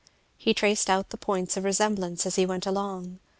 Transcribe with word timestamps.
He 0.35 0.55
traced 0.55 0.89
out 0.89 1.11
the 1.11 1.15
points 1.17 1.57
of 1.57 1.63
resemblance 1.63 2.25
as 2.25 2.35
he 2.35 2.43
went 2.47 2.65
along. 2.65 3.19